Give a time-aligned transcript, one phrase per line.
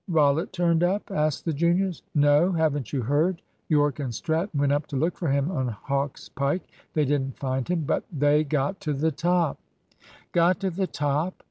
[0.09, 2.01] Rollitt turned up?" asked the juniors.
[2.15, 3.43] "No; haven't you heard?
[3.69, 6.67] Yorke and Stratton went up to look for him on Hawk's Pike.
[6.95, 9.59] They didn't find him, but they got to the top!"
[10.33, 11.35] "Got to the top!